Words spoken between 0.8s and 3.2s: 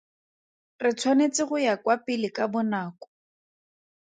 Re tshwanetse go ya kwa pele ka bonako.